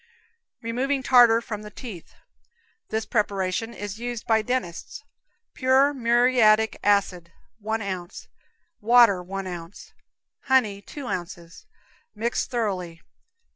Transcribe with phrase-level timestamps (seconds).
[0.63, 2.15] Removing Tartar from the Teeth.
[2.89, 5.03] This preparation is used by dentists.
[5.53, 8.27] Pure muriatic acid, one ounce;
[8.79, 9.93] water, one ounce;
[10.45, 11.67] honey, two ounces;
[12.15, 13.03] mix thoroughly.